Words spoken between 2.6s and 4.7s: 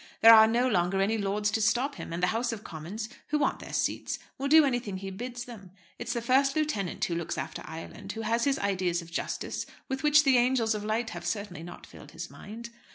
Commons, who want their seats, will do